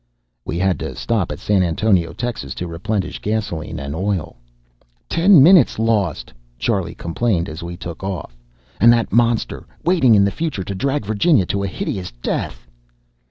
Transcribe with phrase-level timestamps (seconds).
[0.45, 4.35] We had to stop at San Antonio, Texas, to replenish gasoline and oil.
[5.07, 8.35] "Ten minutes lost!" Charlie complained as we took off.
[8.79, 12.65] "And that monster waiting in the future to drag Virginia to a hideous death!"